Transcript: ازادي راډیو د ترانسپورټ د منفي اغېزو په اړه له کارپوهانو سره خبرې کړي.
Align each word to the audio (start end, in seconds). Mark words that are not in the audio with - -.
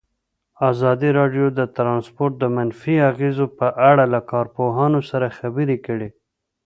ازادي 0.71 1.09
راډیو 1.19 1.45
د 1.59 1.61
ترانسپورټ 1.77 2.33
د 2.39 2.43
منفي 2.55 2.95
اغېزو 3.11 3.45
په 3.59 3.67
اړه 3.89 4.03
له 4.13 4.19
کارپوهانو 4.31 4.99
سره 5.09 5.35
خبرې 5.37 5.77
کړي. 5.85 6.09